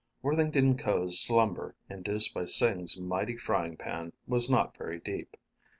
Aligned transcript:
Worthington 0.23 0.77
Ko's 0.79 1.19
slumber, 1.19 1.75
induced 1.87 2.33
by 2.33 2.45
Sing's 2.45 2.97
mighty 2.99 3.37
frying 3.37 3.77
pan, 3.77 4.13
was 4.25 4.49
not 4.49 4.75
very 4.75 4.99
deep. 4.99 5.37